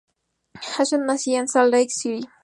[0.79, 2.31] Ashton nació en Salt Lake City, Utah.